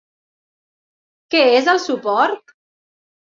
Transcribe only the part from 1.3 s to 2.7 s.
Què és el suport?